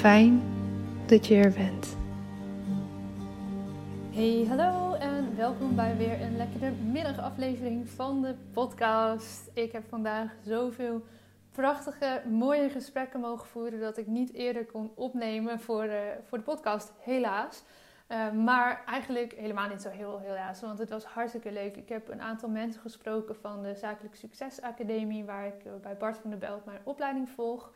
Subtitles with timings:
[0.00, 0.42] Fijn
[1.06, 1.96] dat je er bent.
[4.10, 9.50] Hey, hallo en welkom bij weer een lekkere middagaflevering van de podcast.
[9.54, 11.04] Ik heb vandaag zoveel
[11.52, 16.44] prachtige, mooie gesprekken mogen voeren dat ik niet eerder kon opnemen voor de, voor de
[16.44, 17.62] podcast, helaas.
[18.08, 21.76] Uh, maar eigenlijk helemaal niet zo heel helaas, want het was hartstikke leuk.
[21.76, 25.96] Ik heb een aantal mensen gesproken van de Zakelijk Succes Academie, waar ik eh, bij
[25.96, 27.72] Bart van der Belt mijn opleiding volg.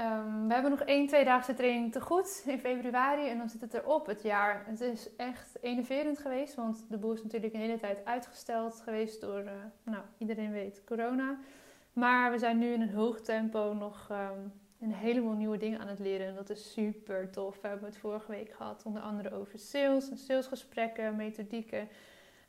[0.00, 3.74] Um, we hebben nog één tweedaagse training te goed in februari en dan zit het
[3.74, 4.62] erop het jaar.
[4.66, 9.20] Het is echt enerverend geweest, want de boel is natuurlijk een hele tijd uitgesteld geweest
[9.20, 9.50] door, uh,
[9.82, 11.38] nou, iedereen weet, corona.
[11.92, 15.88] Maar we zijn nu in een hoog tempo nog um, een heleboel nieuwe dingen aan
[15.88, 16.26] het leren.
[16.26, 17.60] En dat is super tof.
[17.60, 21.88] We hebben het vorige week gehad, onder andere over sales en salesgesprekken, methodieken.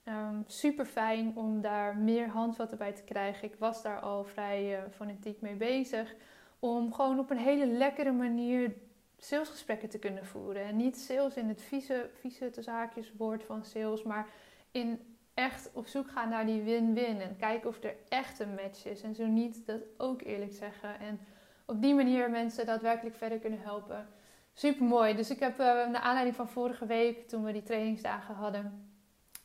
[0.06, 3.48] Um, super fijn om daar meer handvatten bij te krijgen.
[3.48, 6.16] Ik was daar al vrij uh, fanatiek mee bezig.
[6.64, 8.74] Om gewoon op een hele lekkere manier
[9.18, 10.64] salesgesprekken te kunnen voeren.
[10.64, 14.28] En niet sales in het vieze, vieze zaakjes woord van sales, maar
[14.72, 15.00] in
[15.34, 17.22] echt op zoek gaan naar die win-win.
[17.22, 19.02] En kijken of er echt een match is.
[19.02, 21.00] En zo niet, dat ook eerlijk zeggen.
[21.00, 21.20] En
[21.66, 24.08] op die manier mensen daadwerkelijk verder kunnen helpen.
[24.54, 25.16] Super mooi.
[25.16, 28.92] Dus ik heb uh, naar aanleiding van vorige week, toen we die trainingsdagen hadden,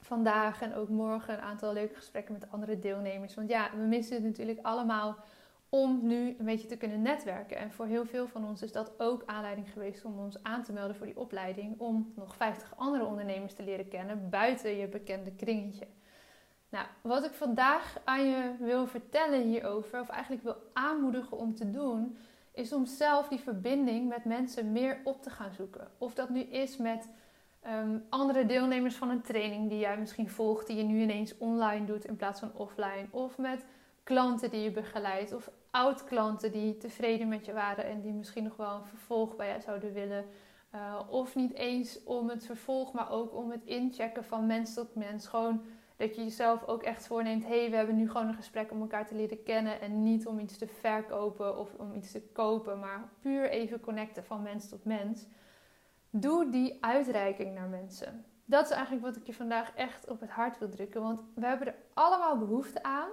[0.00, 3.34] vandaag en ook morgen een aantal leuke gesprekken met andere deelnemers.
[3.34, 5.16] Want ja, we missen het natuurlijk allemaal
[5.76, 7.56] om nu een beetje te kunnen netwerken.
[7.56, 10.72] En voor heel veel van ons is dat ook aanleiding geweest om ons aan te
[10.72, 11.80] melden voor die opleiding.
[11.80, 15.86] Om nog 50 andere ondernemers te leren kennen buiten je bekende kringetje.
[16.68, 21.70] Nou, wat ik vandaag aan je wil vertellen hierover, of eigenlijk wil aanmoedigen om te
[21.70, 22.16] doen,
[22.52, 25.88] is om zelf die verbinding met mensen meer op te gaan zoeken.
[25.98, 27.08] Of dat nu is met
[27.66, 31.86] um, andere deelnemers van een training die jij misschien volgt, die je nu ineens online
[31.86, 33.06] doet in plaats van offline.
[33.10, 33.64] Of met
[34.06, 35.32] klanten die je begeleidt.
[35.32, 39.48] Of oud-klanten die tevreden met je waren en die misschien nog wel een vervolg bij
[39.48, 40.24] jou zouden willen.
[40.74, 44.94] Uh, of niet eens om het vervolg, maar ook om het inchecken van mens tot
[44.94, 45.26] mens.
[45.26, 45.64] Gewoon
[45.96, 48.80] dat je jezelf ook echt voorneemt: hé, hey, we hebben nu gewoon een gesprek om
[48.80, 49.80] elkaar te leren kennen.
[49.80, 54.24] En niet om iets te verkopen of om iets te kopen, maar puur even connecten
[54.24, 55.26] van mens tot mens.
[56.10, 58.24] Doe die uitreiking naar mensen.
[58.44, 61.02] Dat is eigenlijk wat ik je vandaag echt op het hart wil drukken.
[61.02, 63.10] Want we hebben er allemaal behoefte aan,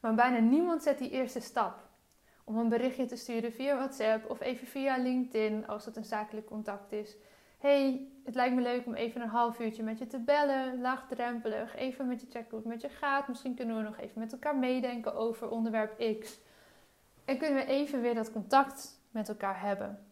[0.00, 1.89] maar bijna niemand zet die eerste stap.
[2.50, 6.46] Om een berichtje te sturen via WhatsApp of even via LinkedIn als het een zakelijk
[6.46, 7.16] contact is.
[7.58, 11.76] hey, het lijkt me leuk om even een half uurtje met je te bellen, laagdrempelig,
[11.76, 13.28] even met je checken hoe het met je gaat.
[13.28, 16.38] Misschien kunnen we nog even met elkaar meedenken over onderwerp X.
[17.24, 20.06] En kunnen we even weer dat contact met elkaar hebben.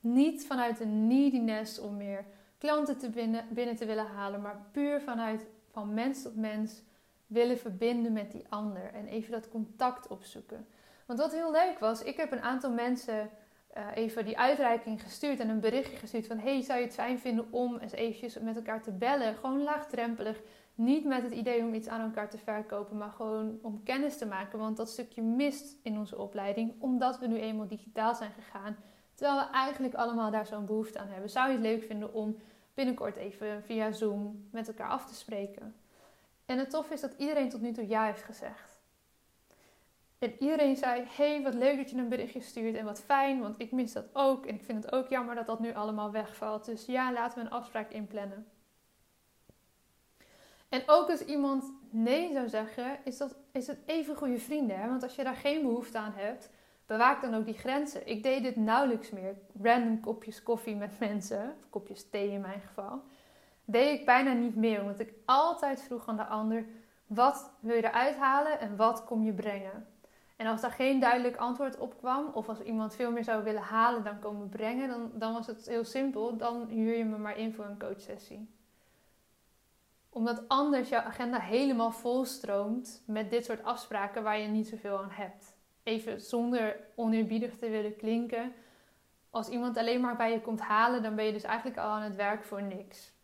[0.00, 2.24] Niet vanuit een neediness om meer
[2.58, 6.82] klanten te binnen, binnen te willen halen, maar puur vanuit van mens tot mens
[7.26, 10.66] willen verbinden met die ander en even dat contact opzoeken.
[11.06, 13.30] Want wat heel leuk was, ik heb een aantal mensen
[13.76, 17.18] uh, even die uitreiking gestuurd en een berichtje gestuurd van hey, zou je het fijn
[17.18, 19.34] vinden om eens eventjes met elkaar te bellen?
[19.34, 20.40] Gewoon laagdrempelig.
[20.74, 24.26] Niet met het idee om iets aan elkaar te verkopen, maar gewoon om kennis te
[24.26, 24.58] maken.
[24.58, 28.76] Want dat stukje mist in onze opleiding, omdat we nu eenmaal digitaal zijn gegaan.
[29.14, 31.30] Terwijl we eigenlijk allemaal daar zo'n behoefte aan hebben.
[31.30, 32.36] Zou je het leuk vinden om
[32.74, 35.74] binnenkort even via Zoom met elkaar af te spreken?
[36.46, 38.75] En het tof is dat iedereen tot nu toe ja heeft gezegd.
[40.18, 43.54] En iedereen zei: Hey, wat leuk dat je een berichtje stuurt en wat fijn, want
[43.60, 44.46] ik mis dat ook.
[44.46, 46.64] En ik vind het ook jammer dat dat nu allemaal wegvalt.
[46.64, 48.46] Dus ja, laten we een afspraak inplannen.
[50.68, 54.78] En ook als iemand nee zou zeggen, is, dat, is het even goede vrienden.
[54.78, 54.88] Hè?
[54.88, 56.50] Want als je daar geen behoefte aan hebt,
[56.86, 58.08] bewaak dan ook die grenzen.
[58.08, 59.36] Ik deed dit nauwelijks meer.
[59.62, 63.02] Random kopjes koffie met mensen, kopjes thee in mijn geval.
[63.64, 66.66] Deed ik bijna niet meer, omdat ik altijd vroeg aan de ander:
[67.06, 69.86] wat wil je eruit halen en wat kom je brengen?
[70.36, 73.62] En als daar geen duidelijk antwoord op kwam, of als iemand veel meer zou willen
[73.62, 76.36] halen dan komen brengen, dan, dan was het heel simpel.
[76.36, 78.54] Dan huur je me maar in voor een coachsessie.
[80.08, 85.10] Omdat anders jouw agenda helemaal volstroomt met dit soort afspraken waar je niet zoveel aan
[85.10, 85.56] hebt.
[85.82, 88.52] Even zonder oneerbiedig te willen klinken.
[89.30, 92.02] Als iemand alleen maar bij je komt halen, dan ben je dus eigenlijk al aan
[92.02, 93.14] het werk voor niks.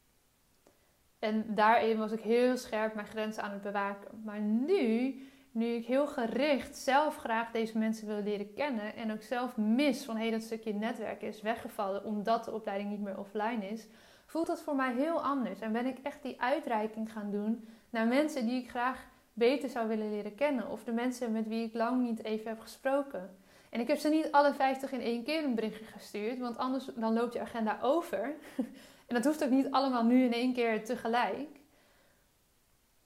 [1.19, 4.23] En daarin was ik heel scherp mijn grenzen aan het bewaken.
[4.25, 5.17] Maar nu
[5.53, 10.05] nu ik heel gericht zelf graag deze mensen wil leren kennen en ook zelf mis
[10.05, 13.87] van hey, dat stukje netwerk is weggevallen omdat de opleiding niet meer offline is,
[14.27, 15.61] voelt dat voor mij heel anders.
[15.61, 19.89] En ben ik echt die uitreiking gaan doen naar mensen die ik graag beter zou
[19.89, 20.71] willen leren kennen.
[20.71, 23.37] Of de mensen met wie ik lang niet even heb gesproken.
[23.71, 26.85] En ik heb ze niet alle 50 in één keer een berichtje gestuurd, want anders
[26.95, 28.35] dan loopt je agenda over.
[29.09, 31.62] en dat hoeft ook niet allemaal nu in één keer tegelijk.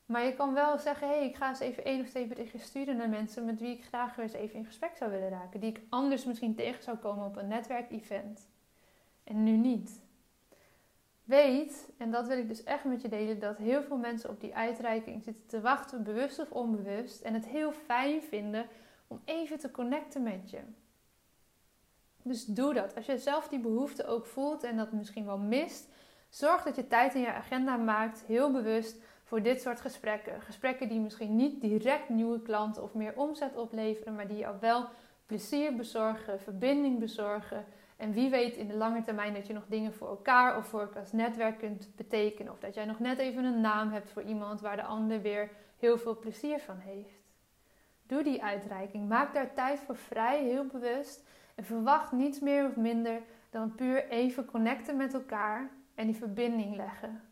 [0.07, 2.63] Maar je kan wel zeggen, hé, hey, ik ga eens even één of twee berichtjes
[2.63, 5.61] sturen naar mensen met wie ik graag weer eens even in gesprek zou willen raken.
[5.61, 8.49] Die ik anders misschien tegen zou komen op een netwerkevent.
[9.25, 10.01] En nu niet.
[11.25, 14.41] Weet, en dat wil ik dus echt met je delen, dat heel veel mensen op
[14.41, 17.23] die uitreiking zitten te wachten, bewust of onbewust.
[17.23, 18.67] En het heel fijn vinden
[19.07, 20.61] om even te connecten met je.
[22.23, 22.97] Dus doe dat.
[22.97, 25.89] Als je zelf die behoefte ook voelt en dat misschien wel mist,
[26.29, 28.97] zorg dat je tijd in je agenda maakt, heel bewust
[29.27, 30.43] voor dit soort gesprekken.
[30.43, 34.85] Gesprekken die misschien niet direct nieuwe klanten of meer omzet opleveren, maar die jou wel
[35.27, 37.65] plezier bezorgen, verbinding bezorgen.
[37.97, 40.81] En wie weet in de lange termijn dat je nog dingen voor elkaar of voor
[40.81, 42.53] elkaar als netwerk kunt betekenen.
[42.53, 45.51] Of dat jij nog net even een naam hebt voor iemand waar de ander weer
[45.79, 47.25] heel veel plezier van heeft.
[48.03, 49.09] Doe die uitreiking.
[49.09, 51.25] Maak daar tijd voor vrij, heel bewust.
[51.55, 56.77] En verwacht niets meer of minder dan puur even connecten met elkaar en die verbinding
[56.77, 57.26] leggen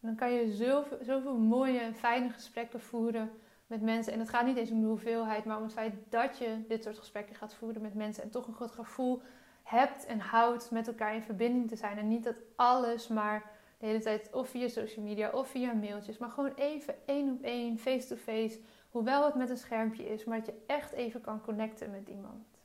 [0.00, 3.30] dan kan je zoveel, zoveel mooie en fijne gesprekken voeren
[3.66, 4.12] met mensen.
[4.12, 6.82] En het gaat niet eens om de hoeveelheid, maar om het feit dat je dit
[6.82, 8.22] soort gesprekken gaat voeren met mensen.
[8.22, 9.22] En toch een goed gevoel
[9.62, 11.98] hebt en houdt met elkaar in verbinding te zijn.
[11.98, 16.18] En niet dat alles maar de hele tijd of via social media of via mailtjes.
[16.18, 18.60] Maar gewoon even één op één, face-to-face.
[18.90, 22.58] Hoewel het met een schermpje is, maar dat je echt even kan connecten met iemand.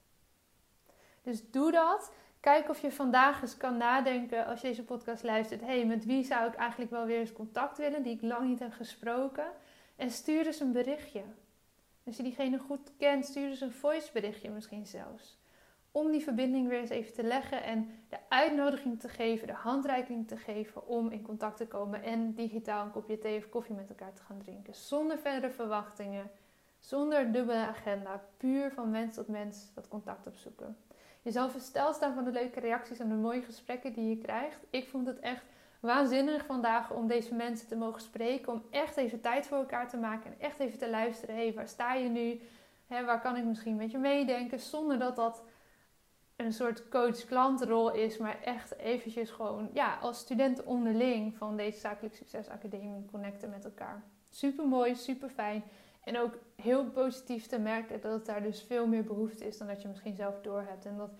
[1.22, 2.14] Dus doe dat.
[2.46, 5.62] Kijk of je vandaag eens kan nadenken als je deze podcast luistert.
[5.62, 8.48] Hé, hey, met wie zou ik eigenlijk wel weer eens contact willen die ik lang
[8.48, 9.46] niet heb gesproken?
[9.96, 11.22] En stuur eens een berichtje.
[12.04, 15.38] Als je diegene goed kent, stuur eens een voice berichtje misschien zelfs.
[15.92, 20.28] Om die verbinding weer eens even te leggen en de uitnodiging te geven, de handreiking
[20.28, 23.90] te geven om in contact te komen en digitaal een kopje thee of koffie met
[23.90, 24.76] elkaar te gaan drinken.
[24.76, 26.32] Zonder verdere verwachtingen,
[26.80, 30.78] zonder dubbele agenda, puur van mens tot mens dat contact opzoeken.
[31.26, 34.66] Je zal versteld staan van de leuke reacties en de mooie gesprekken die je krijgt.
[34.70, 35.44] Ik vond het echt
[35.80, 38.54] waanzinnig vandaag om deze mensen te mogen spreken.
[38.54, 41.36] Om echt even tijd voor elkaar te maken en echt even te luisteren.
[41.36, 42.42] Hey, waar sta je nu?
[42.88, 44.60] waar kan ik misschien met je meedenken?
[44.60, 45.44] Zonder dat dat
[46.36, 52.16] een soort coach-klantrol is, maar echt eventjes gewoon ja, als studenten onderling van deze Zakelijk
[52.16, 54.04] Succes Academie connecten met elkaar.
[54.30, 55.64] Super mooi, super fijn.
[56.06, 59.68] En ook heel positief te merken dat het daar dus veel meer behoefte is dan
[59.68, 60.86] dat je misschien zelf doorhebt.
[60.86, 61.12] En dat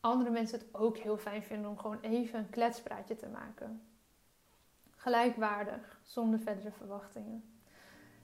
[0.00, 3.82] andere mensen het ook heel fijn vinden om gewoon even een kletspraatje te maken.
[4.96, 7.44] Gelijkwaardig, zonder verdere verwachtingen.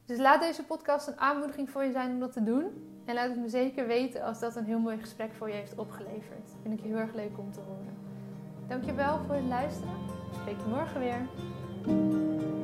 [0.05, 2.65] Dus laat deze podcast een aanmoediging voor je zijn om dat te doen.
[3.05, 5.79] En laat het me zeker weten als dat een heel mooi gesprek voor je heeft
[5.79, 6.51] opgeleverd.
[6.63, 7.97] Vind ik heel erg leuk om te horen.
[8.69, 9.95] Dankjewel voor het luisteren.
[10.33, 12.64] Spreek je morgen weer.